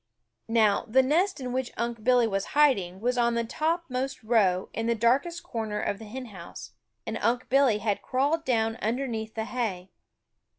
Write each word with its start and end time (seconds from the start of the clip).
Now 0.47 0.85
the 0.87 1.03
nest 1.03 1.39
in 1.39 1.53
which 1.53 1.71
Unc' 1.77 2.03
Billy 2.03 2.25
was 2.25 2.45
hiding 2.57 3.01
was 3.01 3.19
on 3.19 3.35
the 3.35 3.43
topmost 3.43 4.23
row 4.23 4.69
in 4.73 4.87
the 4.87 4.95
darkest 4.95 5.43
corner 5.43 5.79
of 5.79 5.99
the 5.99 6.05
hen 6.05 6.25
house, 6.33 6.71
and 7.05 7.19
Unc' 7.19 7.49
Billy 7.49 7.77
had 7.77 8.01
crawled 8.01 8.43
down 8.43 8.77
underneath 8.77 9.35
the 9.35 9.45
hay. 9.45 9.91